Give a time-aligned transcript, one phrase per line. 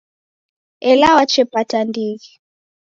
[0.89, 2.29] Ela wachepata ndighi.